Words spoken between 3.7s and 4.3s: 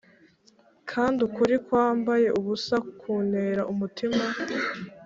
umutima